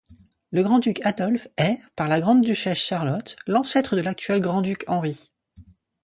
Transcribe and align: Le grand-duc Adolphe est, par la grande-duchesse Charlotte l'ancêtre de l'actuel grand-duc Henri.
Le 0.49 0.63
grand-duc 0.63 0.99
Adolphe 1.05 1.47
est, 1.57 1.77
par 1.95 2.07
la 2.07 2.19
grande-duchesse 2.19 2.79
Charlotte 2.79 3.35
l'ancêtre 3.45 3.95
de 3.95 4.01
l'actuel 4.01 4.41
grand-duc 4.41 4.83
Henri. 4.87 5.29